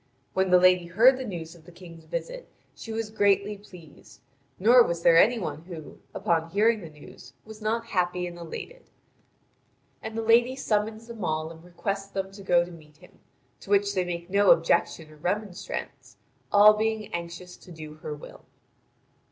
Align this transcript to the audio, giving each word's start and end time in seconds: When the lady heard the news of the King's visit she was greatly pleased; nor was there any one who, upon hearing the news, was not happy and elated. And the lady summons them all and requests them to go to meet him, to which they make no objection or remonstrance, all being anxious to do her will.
When 0.33 0.49
the 0.49 0.57
lady 0.59 0.87
heard 0.87 1.17
the 1.19 1.23
news 1.23 1.53
of 1.53 1.65
the 1.65 1.71
King's 1.71 2.05
visit 2.05 2.49
she 2.73 2.91
was 2.91 3.11
greatly 3.11 3.55
pleased; 3.55 4.19
nor 4.57 4.81
was 4.81 5.03
there 5.03 5.19
any 5.19 5.37
one 5.37 5.61
who, 5.65 5.99
upon 6.15 6.49
hearing 6.49 6.81
the 6.81 6.89
news, 6.89 7.33
was 7.45 7.61
not 7.61 7.85
happy 7.85 8.25
and 8.25 8.35
elated. 8.39 8.89
And 10.01 10.17
the 10.17 10.23
lady 10.23 10.55
summons 10.55 11.05
them 11.05 11.23
all 11.23 11.51
and 11.51 11.63
requests 11.63 12.07
them 12.09 12.31
to 12.31 12.41
go 12.41 12.65
to 12.65 12.71
meet 12.71 12.97
him, 12.97 13.19
to 13.59 13.69
which 13.69 13.93
they 13.93 14.03
make 14.03 14.27
no 14.31 14.49
objection 14.49 15.11
or 15.11 15.17
remonstrance, 15.17 16.17
all 16.51 16.73
being 16.73 17.13
anxious 17.13 17.55
to 17.57 17.71
do 17.71 17.93
her 17.97 18.15
will. 18.15 18.45